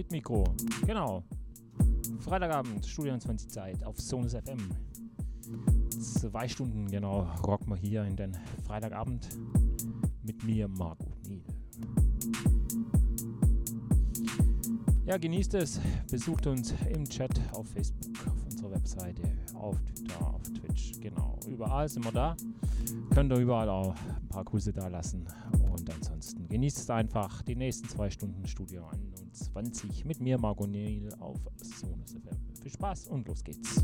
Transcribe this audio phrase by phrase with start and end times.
[0.00, 0.44] Mit Mikro.
[0.86, 1.22] Genau.
[2.20, 4.56] Freitagabend, Studio 20 Zeit auf Sonus FM.
[5.90, 9.28] Zwei Stunden, genau, rocken wir hier in den Freitagabend
[10.22, 11.44] mit mir, Marco Niel.
[15.04, 15.78] Ja, genießt es.
[16.10, 19.20] Besucht uns im Chat auf Facebook, auf unserer Webseite,
[19.52, 20.98] auf Twitter, auf Twitch.
[20.98, 22.34] Genau, überall sind wir da.
[23.12, 25.26] Könnt ihr überall auch ein paar Grüße da lassen.
[25.80, 31.08] Und ansonsten genießt es einfach die nächsten zwei Stunden Studio 21 mit mir, Marco Niel,
[31.20, 32.36] auf Sonus FM.
[32.62, 33.82] Viel Spaß und los geht's.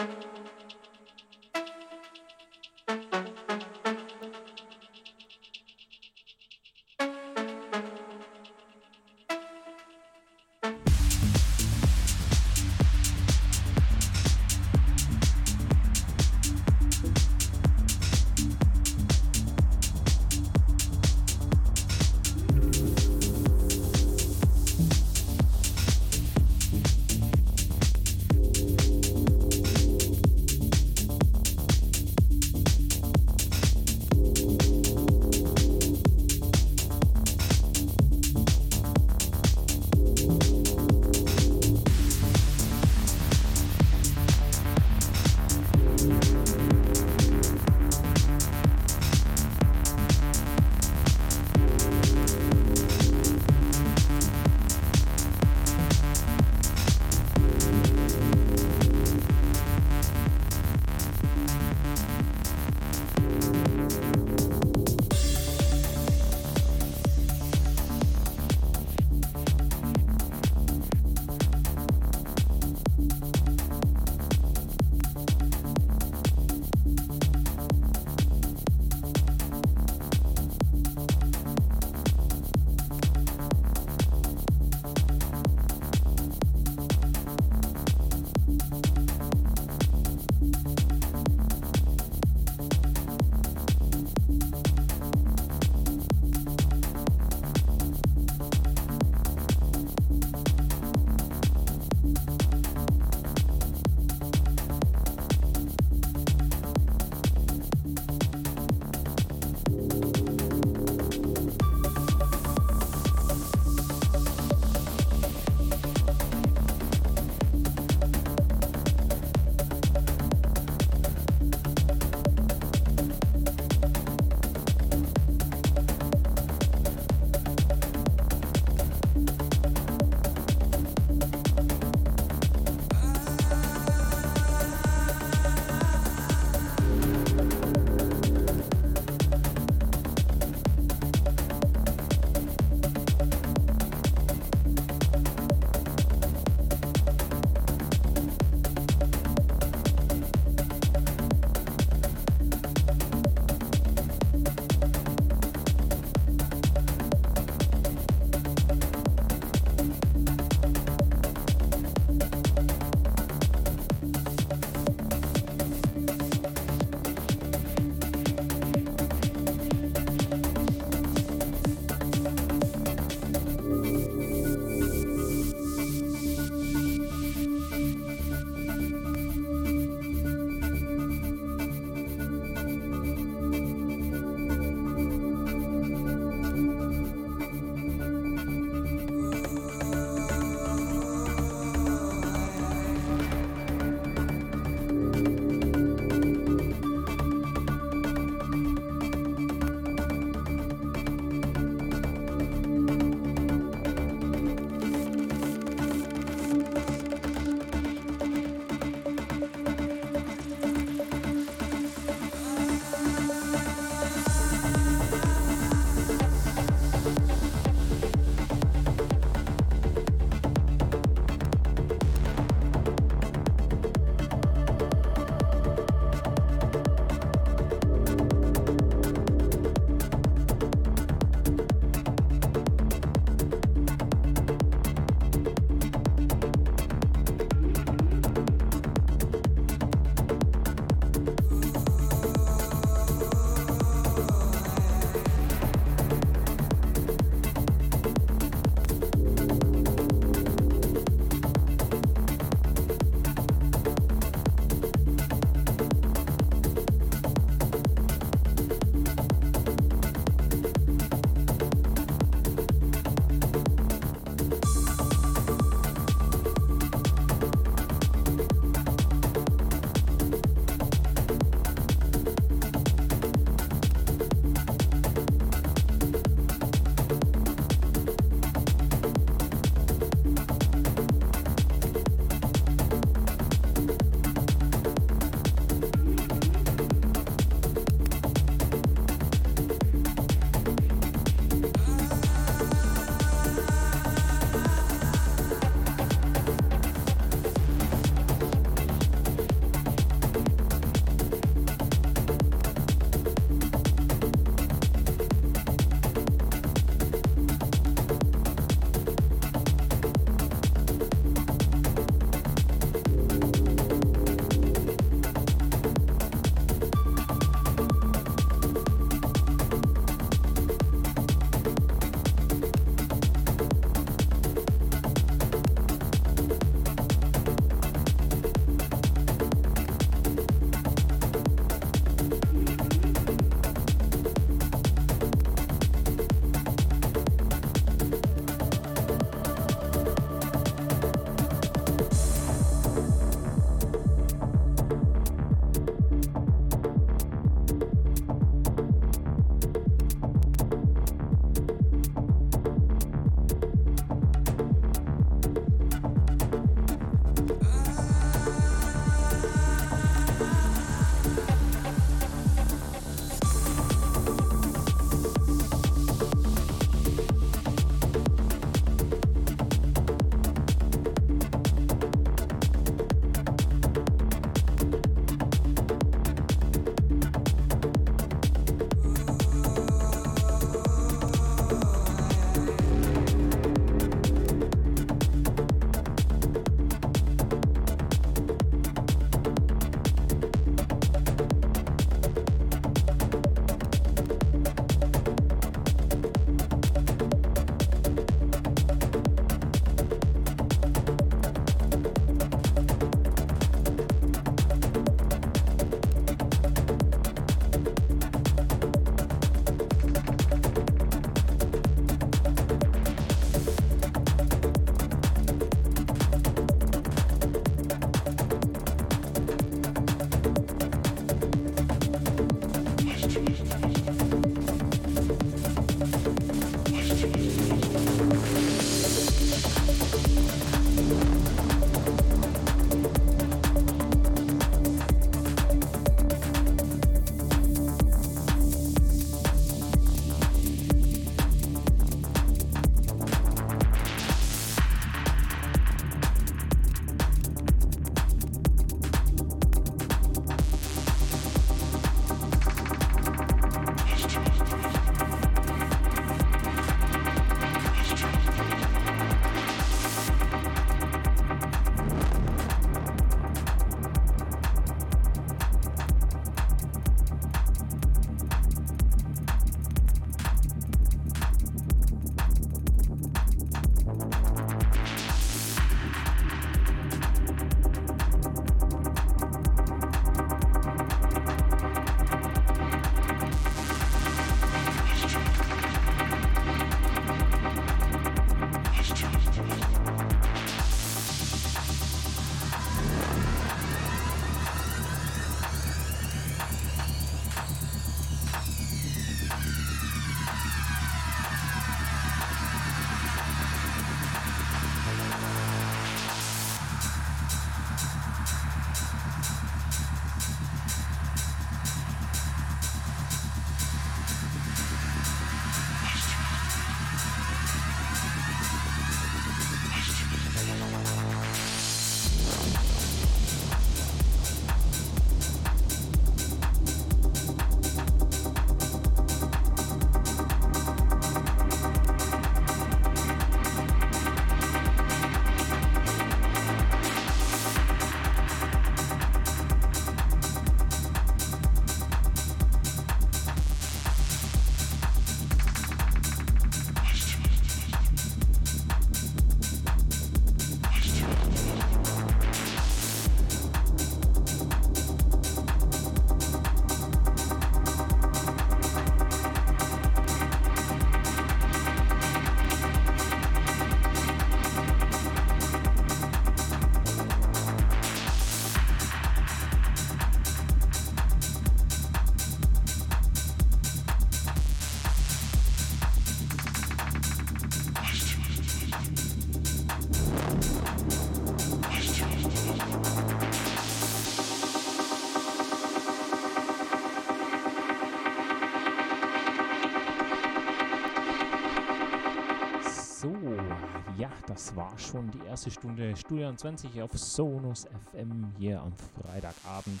[594.76, 600.00] War schon die erste Stunde Studio 20 auf Sonus FM hier am Freitagabend.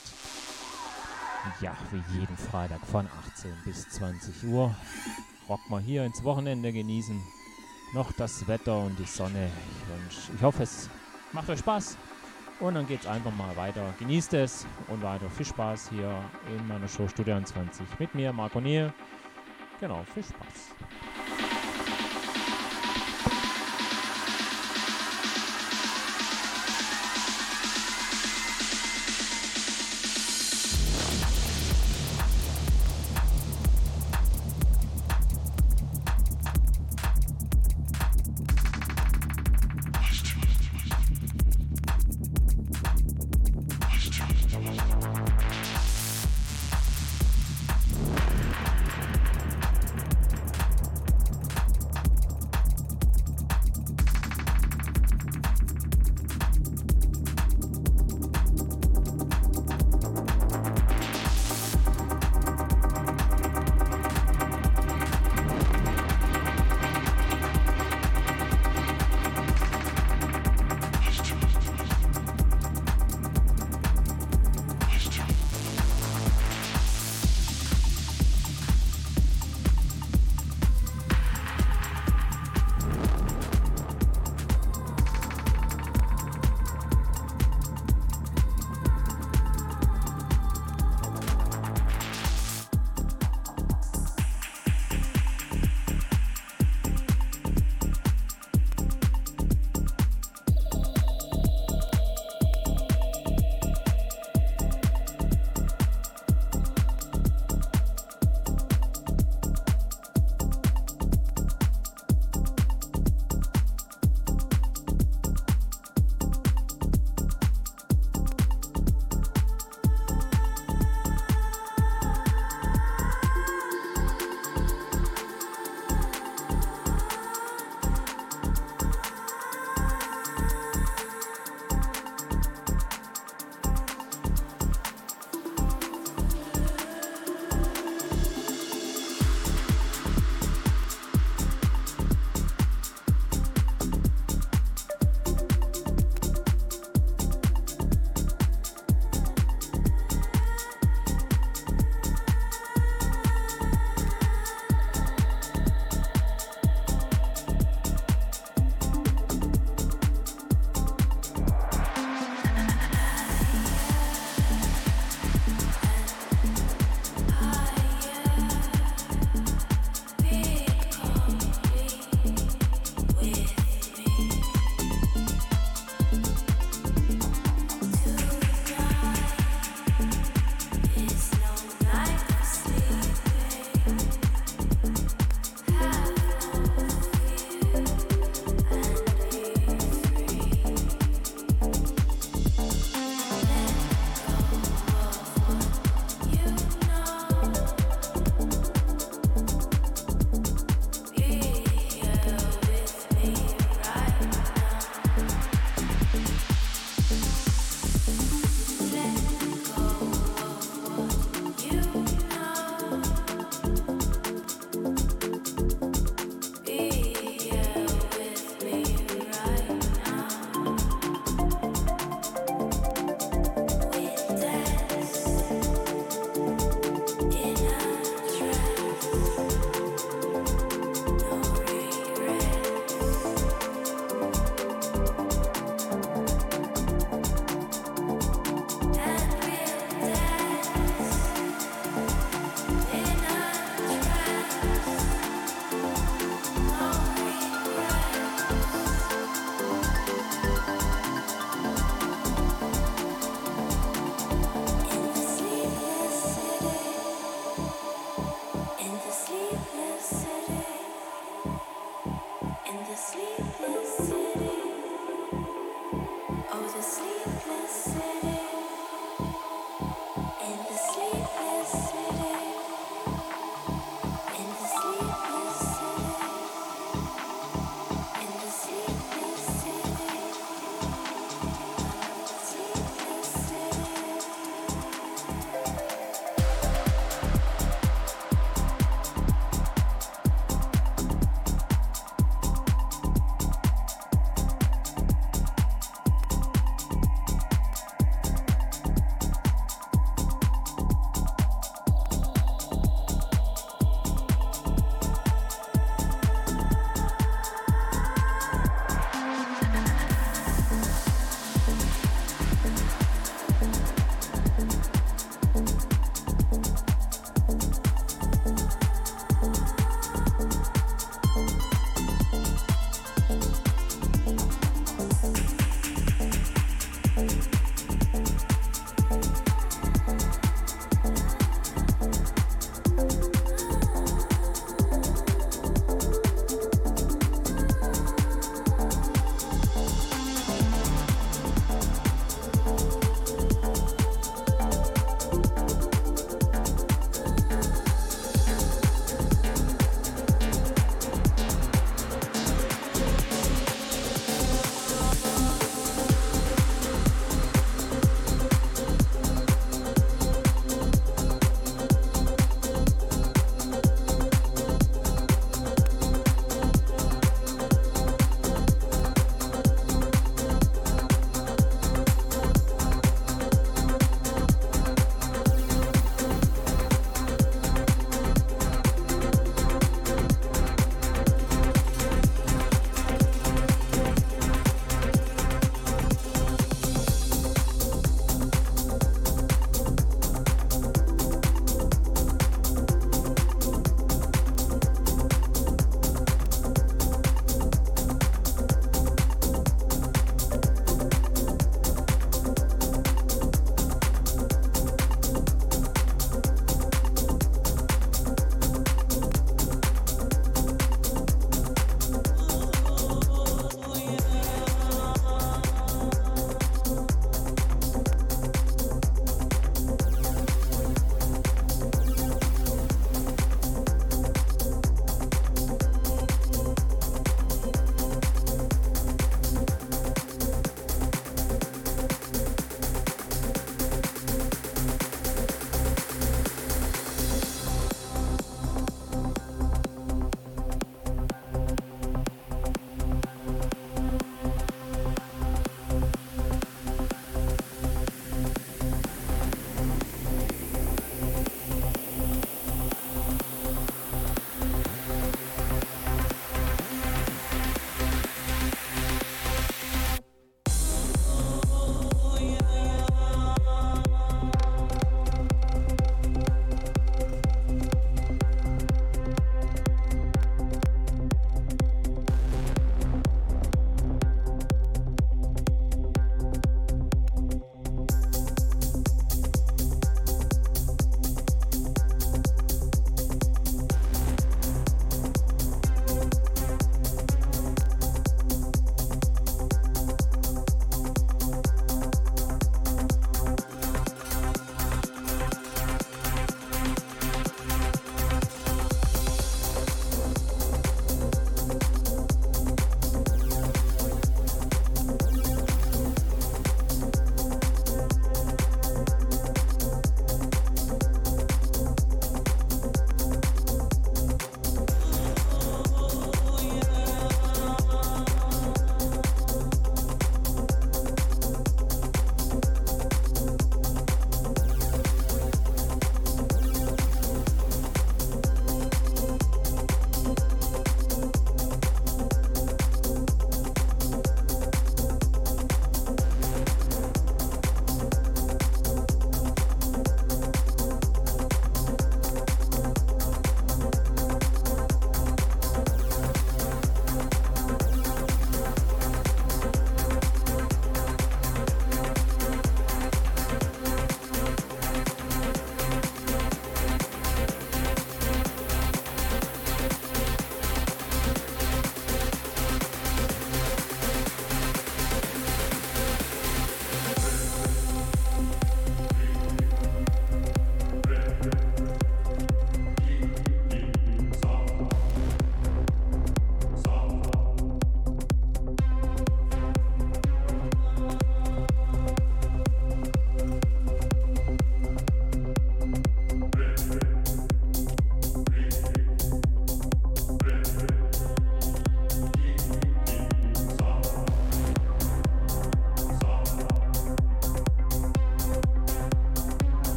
[1.60, 4.74] Ja, wie jeden Freitag von 18 bis 20 Uhr.
[5.48, 7.20] Rock mal hier ins Wochenende genießen.
[7.92, 9.46] Noch das Wetter und die Sonne.
[9.46, 10.88] Ich, wünsch, ich hoffe, es
[11.32, 11.96] macht euch Spaß.
[12.60, 13.94] Und dann geht es einfach mal weiter.
[13.98, 16.18] Genießt es und weiter viel Spaß hier
[16.56, 18.92] in meiner Show Studio 20 mit mir, Marco Niel.
[19.80, 20.43] Genau, viel Spaß.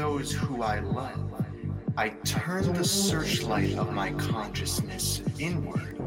[0.00, 1.44] Those who I love,
[1.94, 5.98] I turn the searchlight of my consciousness inward.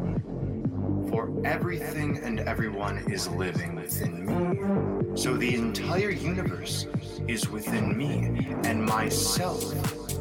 [1.11, 5.15] For everything and everyone is living within me.
[5.15, 6.87] So the entire universe
[7.27, 9.61] is within me, and myself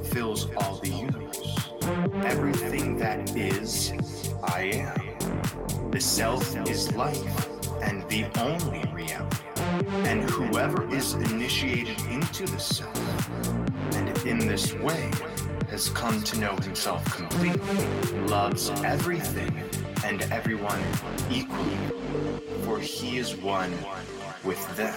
[0.09, 1.57] fills all the universe.
[2.27, 3.95] Everything that is,
[4.45, 5.91] I am.
[5.91, 7.49] The self is life
[7.83, 9.37] and the only reality.
[10.07, 12.95] And whoever is initiated into the self,
[14.25, 15.11] in this way
[15.69, 17.85] has come to know himself completely,
[18.27, 19.53] loves everything
[20.05, 20.81] and everyone
[21.31, 21.77] equally,
[22.63, 23.73] for he is one
[24.45, 24.95] with them.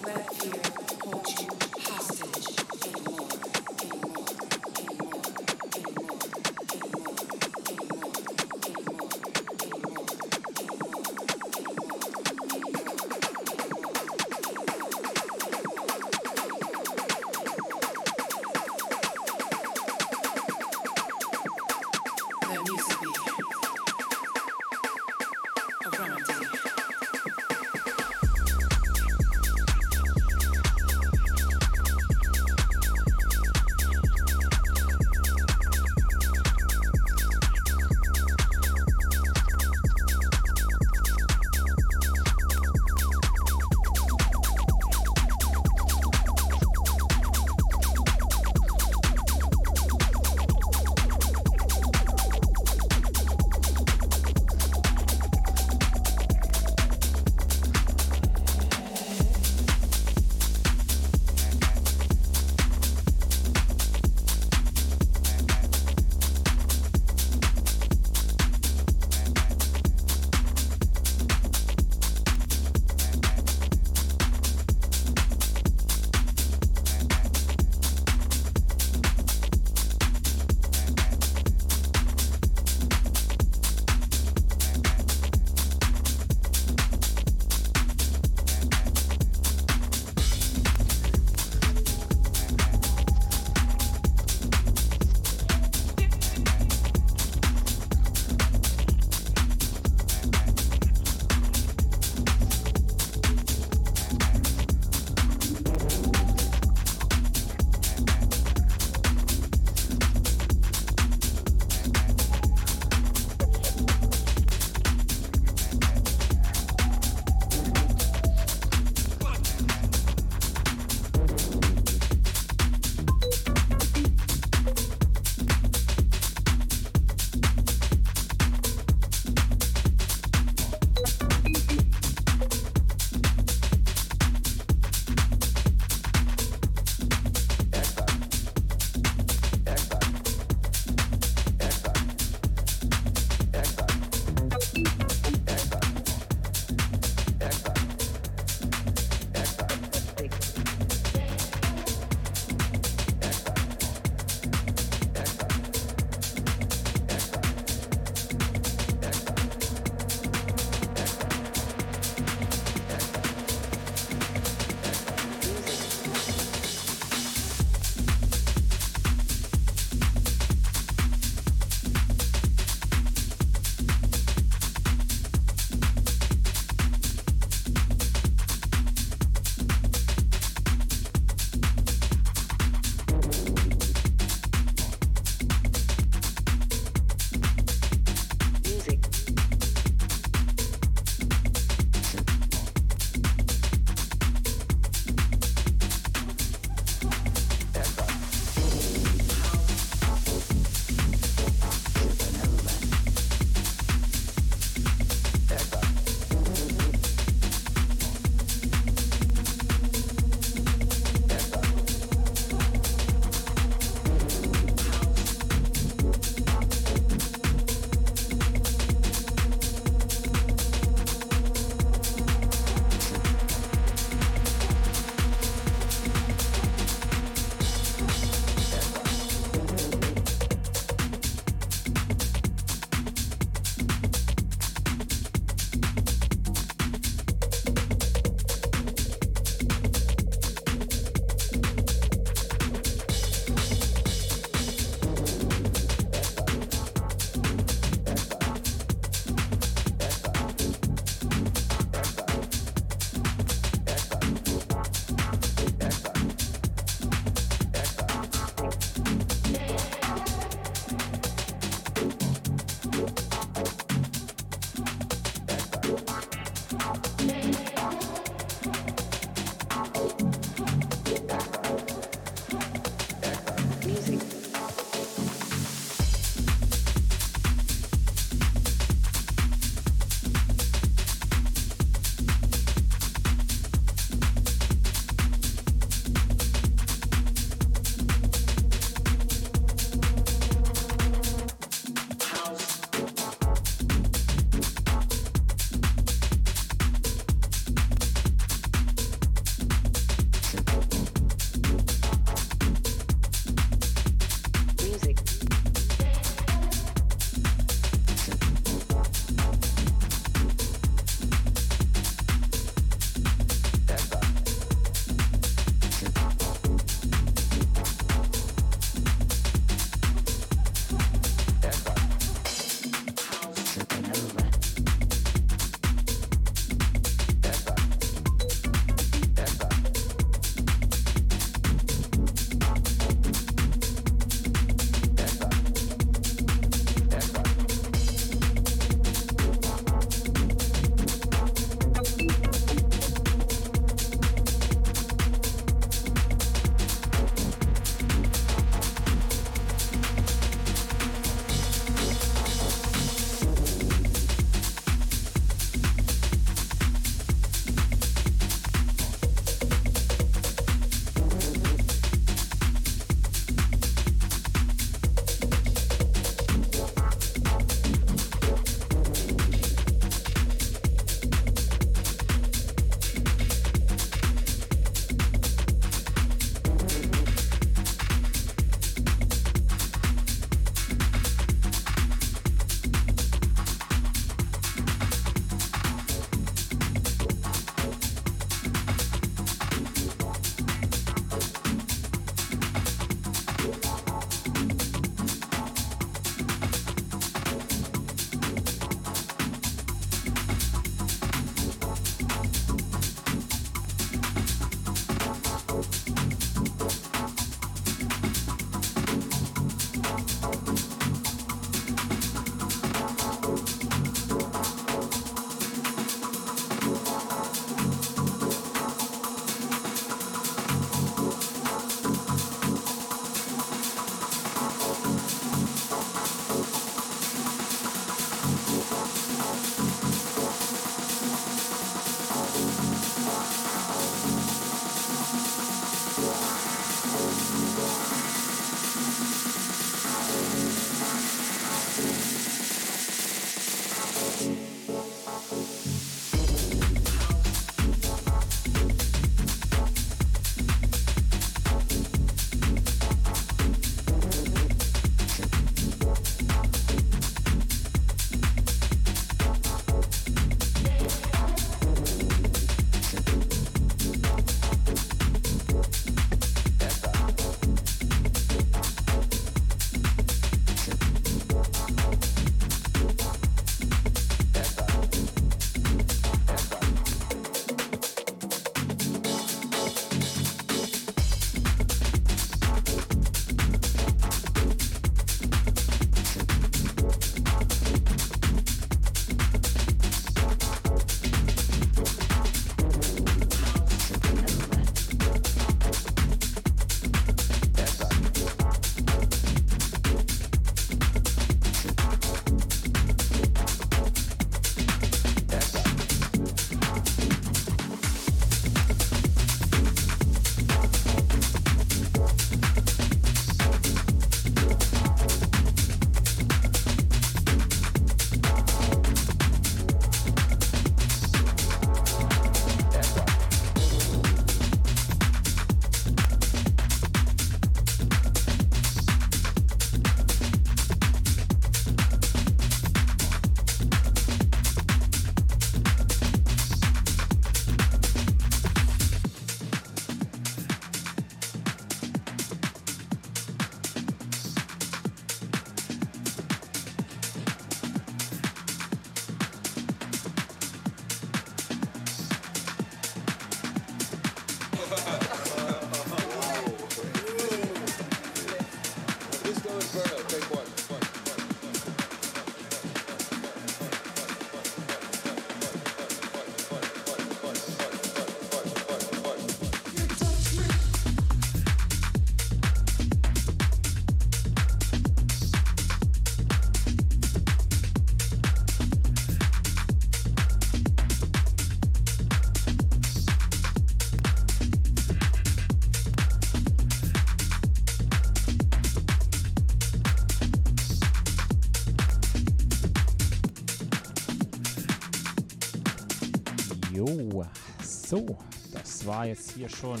[598.18, 598.36] So,
[598.72, 600.00] das war jetzt hier schon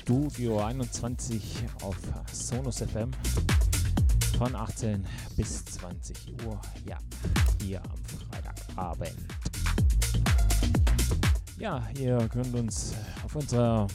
[0.00, 1.96] Studio 21 auf
[2.30, 3.10] Sonus FM
[4.38, 5.04] von 18
[5.36, 6.60] bis 20 Uhr.
[6.86, 6.98] Ja,
[7.60, 7.98] hier am
[8.30, 9.16] Freitagabend.
[11.58, 13.88] Ja, ihr könnt uns auf unserer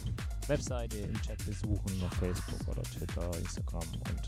[0.47, 4.21] Webseite im Chat besuchen, auf Facebook oder Twitter, Instagram und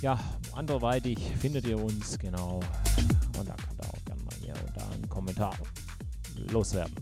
[0.00, 0.18] ja,
[0.54, 2.60] anderweitig findet ihr uns genau.
[3.38, 5.54] Und da könnt ihr auch gerne mal hier und da einen Kommentar
[6.50, 6.94] loswerden.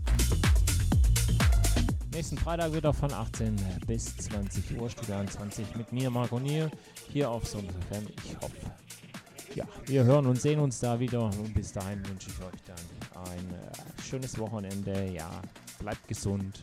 [2.13, 3.57] Nächsten Freitag wieder von 18
[3.87, 6.71] bis 20 Uhr, Studio 21 mit mir, Marco Nier,
[7.09, 7.75] hier auf Sonntag.
[8.23, 8.55] Ich hoffe,
[9.55, 11.25] ja, wir hören und sehen uns da wieder.
[11.25, 12.77] Und bis dahin wünsche ich euch dann
[13.25, 15.11] ein äh, schönes Wochenende.
[15.11, 15.31] Ja,
[15.79, 16.61] bleibt gesund.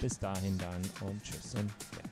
[0.00, 2.04] Bis dahin dann und tschüss und weg.